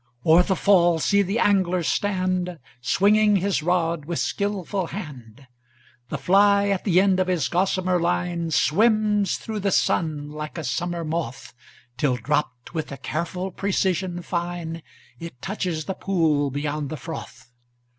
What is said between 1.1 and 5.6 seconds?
the angler stand, Swinging his rod with skilful hand;